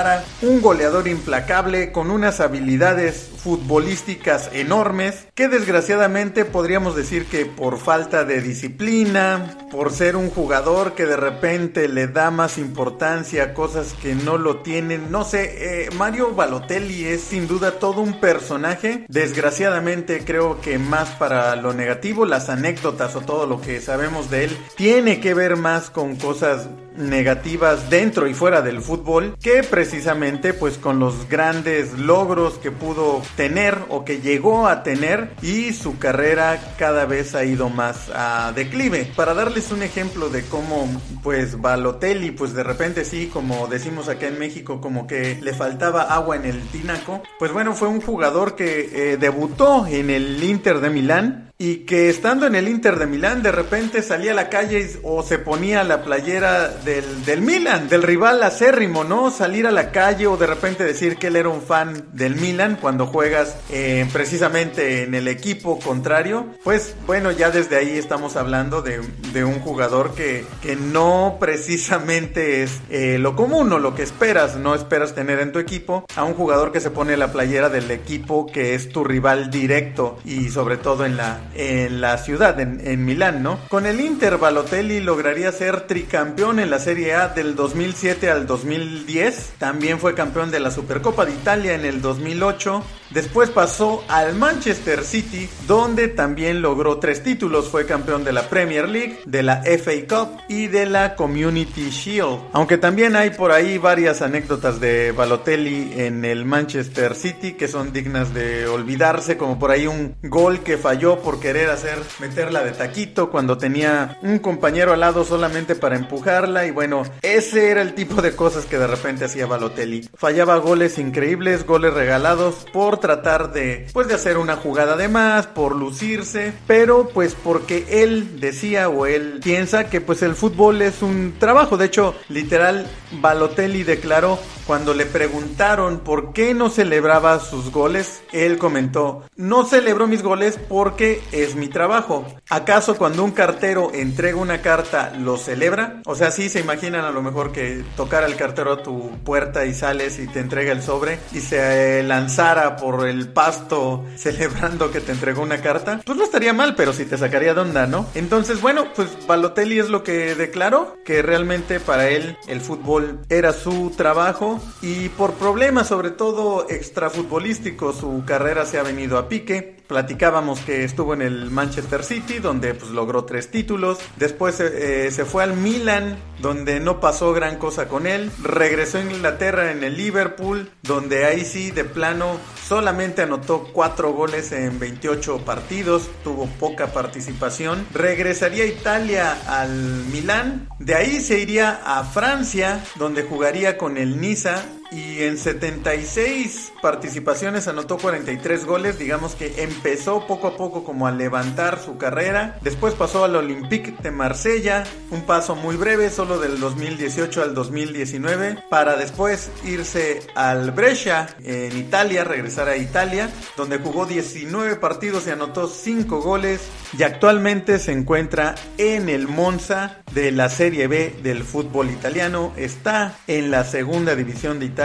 [0.42, 8.24] Un goleador implacable con unas habilidades futbolísticas enormes que desgraciadamente podríamos decir que por falta
[8.24, 13.94] de disciplina, por ser un jugador que de repente le da más importancia a cosas
[14.02, 19.06] que no lo tienen, no sé, eh, Mario Balotelli es sin duda todo un personaje,
[19.10, 24.46] desgraciadamente creo que más para lo negativo, las anécdotas o todo lo que sabemos de
[24.46, 29.36] él tiene que ver más con cosas negativas dentro y fuera del fútbol
[29.82, 35.74] precisamente pues con los grandes logros que pudo tener o que llegó a tener y
[35.74, 39.12] su carrera cada vez ha ido más a declive.
[39.16, 40.88] Para darles un ejemplo de cómo
[41.24, 46.04] pues Balotelli pues de repente sí como decimos acá en México como que le faltaba
[46.04, 50.80] agua en el tinaco, pues bueno fue un jugador que eh, debutó en el Inter
[50.80, 54.50] de Milán y que estando en el Inter de Milán de repente salía a la
[54.50, 59.30] calle o se ponía la playera del, del Milan, del rival acérrimo, ¿no?
[59.30, 62.80] Salir a la calle o de repente decir que él era un fan del Milan
[62.82, 66.48] cuando juegas eh, precisamente en el equipo contrario.
[66.64, 69.00] Pues bueno, ya desde ahí estamos hablando de,
[69.32, 74.56] de un jugador que, que no precisamente es eh, lo común o lo que esperas,
[74.56, 77.92] no esperas tener en tu equipo a un jugador que se pone la playera del
[77.92, 82.82] equipo que es tu rival directo y sobre todo en la, en la ciudad, en,
[82.86, 83.60] en Milán, ¿no?
[83.68, 89.54] Con el Inter, Balotelli lograría ser tricampeón en la Serie A del 2007 al 2010.
[89.58, 92.84] También fue campeón de la Supercopa de Italia en el 2008.
[93.14, 97.68] Después pasó al Manchester City, donde también logró tres títulos.
[97.68, 102.40] Fue campeón de la Premier League, de la FA Cup y de la Community Shield.
[102.54, 107.92] Aunque también hay por ahí varias anécdotas de Balotelli en el Manchester City que son
[107.92, 112.72] dignas de olvidarse, como por ahí un gol que falló por querer hacer meterla de
[112.72, 117.94] taquito cuando tenía un compañero al lado solamente para empujarla y bueno, ese era el
[117.94, 120.10] tipo de cosas que de repente hacía Balotelli.
[120.14, 125.48] Fallaba goles increíbles, goles regalados por tratar de pues de hacer una jugada de más,
[125.48, 131.02] por lucirse, pero pues porque él decía o él piensa que pues el fútbol es
[131.02, 131.76] un trabajo.
[131.76, 132.88] De hecho, literal
[133.20, 140.08] Balotelli declaró cuando le preguntaron por qué no celebraba sus goles, él comentó, no celebro
[140.08, 142.26] mis goles porque es mi trabajo.
[142.50, 146.02] ¿Acaso cuando un cartero entrega una carta lo celebra?
[146.06, 149.66] O sea, sí se imaginan a lo mejor que tocara el cartero a tu puerta
[149.66, 155.02] y sales y te entrega el sobre y se lanzara por el pasto celebrando que
[155.02, 158.06] te entregó una carta, pues no estaría mal, pero sí te sacaría de onda, ¿no?
[158.16, 163.54] Entonces, bueno, pues Balotelli es lo que declaró, que realmente para él el fútbol era
[163.54, 169.81] su trabajo y por problemas sobre todo extrafutbolísticos su carrera se ha venido a pique.
[169.92, 174.00] Platicábamos que estuvo en el Manchester City donde pues logró tres títulos.
[174.16, 178.32] Después eh, se fue al Milan donde no pasó gran cosa con él.
[178.42, 184.54] Regresó a Inglaterra en el Liverpool donde ahí sí de plano solamente anotó cuatro goles
[184.54, 186.10] en 28 partidos.
[186.24, 187.86] Tuvo poca participación.
[187.94, 190.70] Regresaría a Italia al Milán.
[190.80, 197.70] De ahí se iría a Francia donde jugaría con el Niza y en 76 participaciones
[197.70, 202.94] anotó 43 goles, digamos que empezó poco a poco como a levantar su carrera, después
[202.94, 208.98] pasó al Olympique de Marsella, un paso muy breve, solo del 2018 al 2019, para
[208.98, 215.68] después irse al Brescia en Italia, regresar a Italia, donde jugó 19 partidos y anotó
[215.68, 216.62] 5 goles
[216.98, 222.52] y actualmente se encuentra en el Monza de la Serie B del fútbol italiano.
[222.58, 224.81] Está en la segunda división de Italia.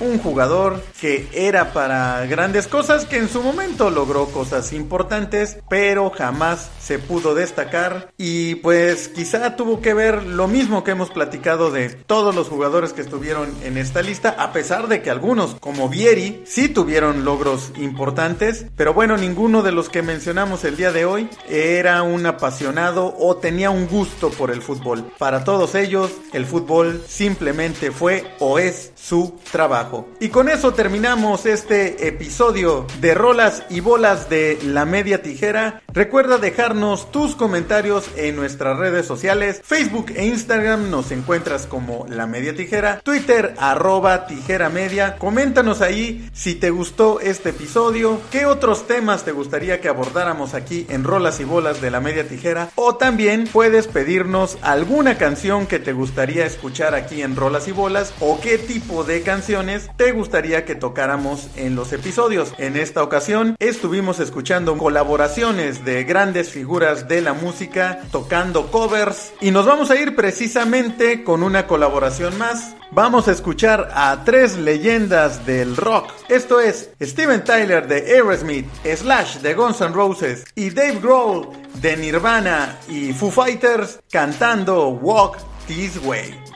[0.00, 6.10] Un jugador que era para grandes cosas, que en su momento logró cosas importantes, pero
[6.10, 8.12] jamás se pudo destacar.
[8.18, 12.92] Y pues quizá tuvo que ver lo mismo que hemos platicado de todos los jugadores
[12.92, 17.72] que estuvieron en esta lista, a pesar de que algunos, como Vieri, sí tuvieron logros
[17.78, 18.66] importantes.
[18.76, 23.36] Pero bueno, ninguno de los que mencionamos el día de hoy era un apasionado o
[23.36, 25.10] tenía un gusto por el fútbol.
[25.18, 30.08] Para todos ellos, el fútbol simplemente fue o es su trabajo.
[30.20, 35.82] Y con eso terminamos este episodio de rolas y bolas de la media tijera.
[35.92, 42.26] Recuerda dejarnos tus comentarios en nuestras redes sociales, Facebook e Instagram nos encuentras como la
[42.26, 45.16] media tijera, Twitter arroba tijera media.
[45.16, 50.86] Coméntanos ahí si te gustó este episodio, qué otros temas te gustaría que abordáramos aquí
[50.88, 55.78] en rolas y bolas de la media tijera o también puedes pedirnos alguna canción que
[55.78, 60.64] te gustaría escuchar aquí en rolas y bolas o qué tipo de canciones te gustaría
[60.64, 62.54] que tocáramos en los episodios.
[62.56, 69.50] En esta ocasión estuvimos escuchando colaboraciones de grandes figuras de la música tocando covers y
[69.50, 72.76] nos vamos a ir precisamente con una colaboración más.
[72.90, 76.10] Vamos a escuchar a tres leyendas del rock.
[76.30, 81.96] Esto es Steven Tyler de Aerosmith, Slash de Guns N' Roses y Dave Grohl de
[81.98, 85.36] Nirvana y Foo Fighters cantando Walk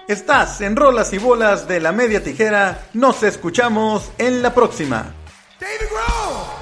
[0.08, 2.86] Estás en Rolas y Bolas de la Media Tijera.
[2.94, 5.14] Nos escuchamos en la próxima.
[5.60, 6.61] David!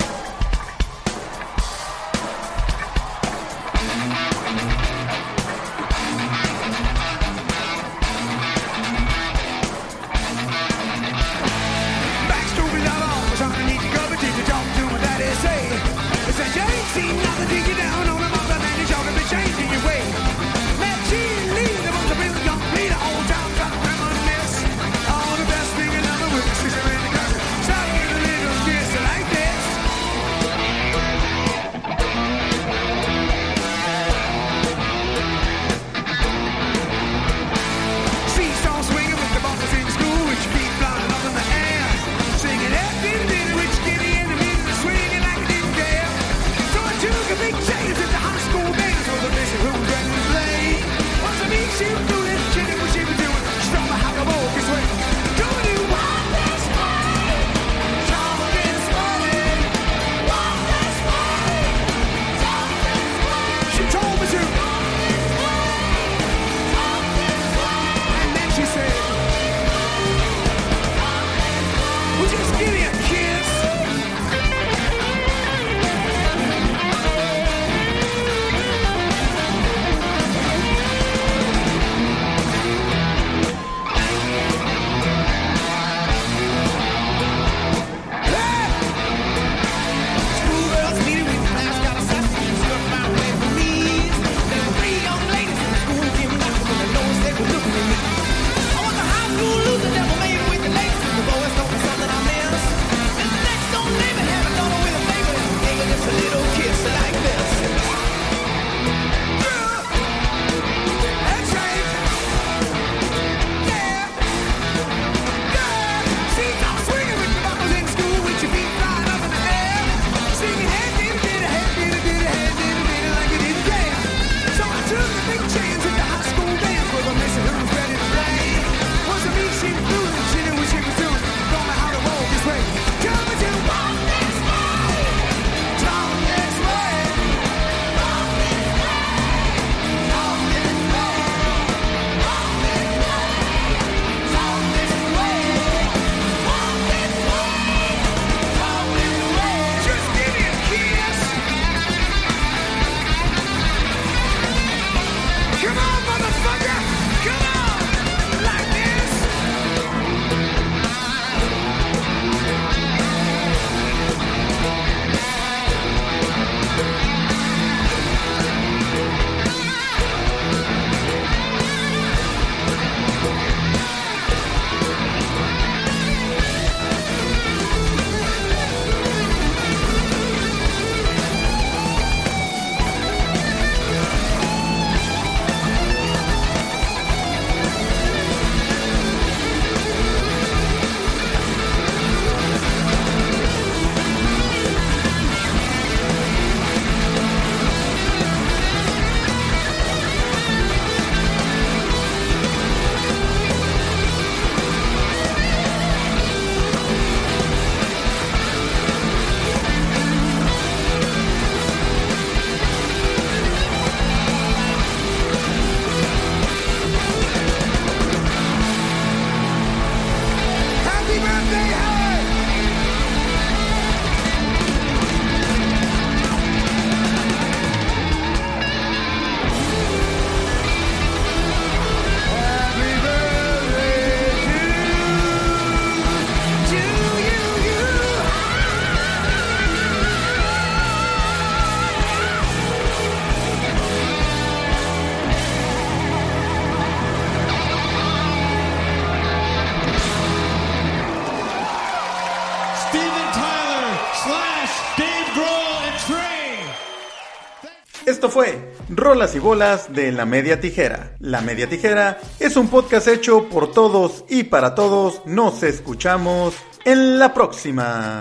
[258.90, 261.14] Rolas y Bolas de La Media Tijera.
[261.20, 265.22] La Media Tijera es un podcast hecho por todos y para todos.
[265.26, 268.20] Nos escuchamos en la próxima.